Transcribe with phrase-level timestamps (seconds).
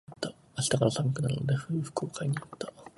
[0.57, 2.73] 明日から寒くなるので、冬服を買いに行った。